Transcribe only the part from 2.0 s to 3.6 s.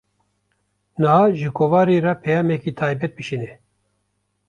re peyameke taybet bişîne